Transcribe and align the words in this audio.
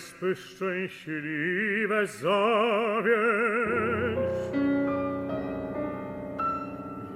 Bespüchtig 0.00 1.06
liebe 1.06 2.06
Saviens. 2.06 3.10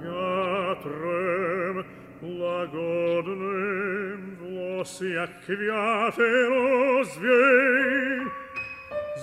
Ja 0.03 0.75
trem 0.83 1.83
lagodnym 2.21 4.37
wlosia 4.39 5.27
kwiaty 5.45 6.33
za 7.03 7.45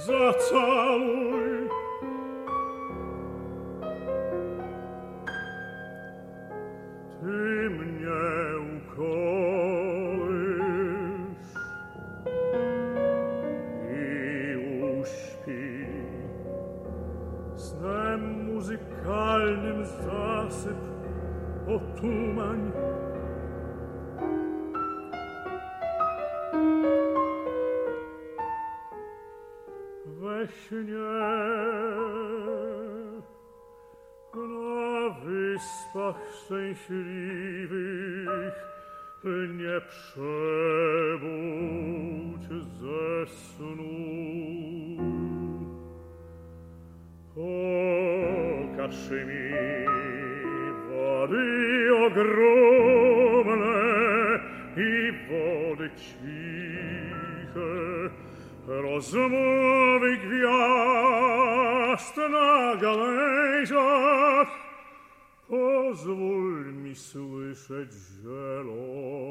zacaluj 0.06 1.81
zacałuj 18.76 20.75
o 21.68 21.79
tumań. 22.00 22.72
We 30.07 30.46
śnie 30.46 30.86
na 34.34 35.08
wyspach 35.24 36.16
szczęśliwych 36.44 37.92
nie 39.58 39.80
przebudź 39.89 40.22
ze 42.80 43.27
snu. 43.27 43.92
Pokaż 47.34 48.02
нашими 48.83 49.86
воды 50.88 51.47
огромные 52.06 53.61
i 54.77 55.11
воды 55.28 55.89
тихо 56.02 57.70
размовы 58.66 60.11
гвязд 60.24 62.16
na 62.16 62.74
галейзах 62.77 64.48
позволь 65.46 66.72
mi 66.72 66.94
слышать 66.94 67.92
зеленых 67.92 69.22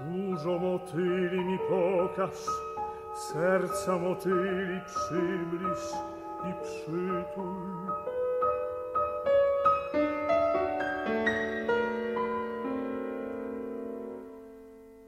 Dużo 0.00 0.58
motyli 0.58 1.44
mi 1.44 1.58
pokaż 1.68 2.63
Serca 3.14 3.98
motyli 3.98 4.80
przymliż 4.86 5.78
i 6.50 6.54
przytul. 6.62 7.92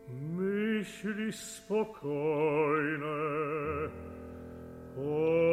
Myśli 0.09 1.33
spokojne, 1.33 3.07
o 4.99 5.46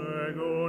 ego 0.00 0.68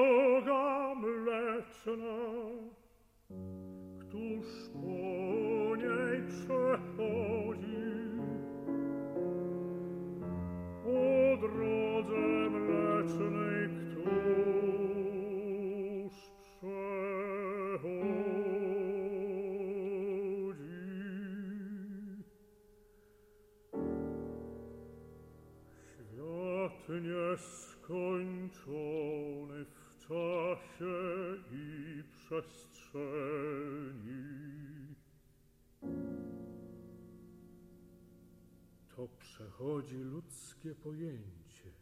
nieskończony 26.99 28.55
w 29.65 30.07
czasie 30.07 30.95
i 31.51 32.03
przestrzeni. 32.17 32.91
To 38.95 39.07
przechodzi 39.19 39.97
ludzkie 39.97 40.75
pojęcie. 40.75 41.80